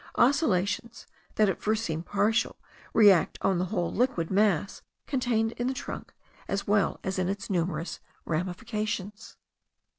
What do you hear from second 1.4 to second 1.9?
at first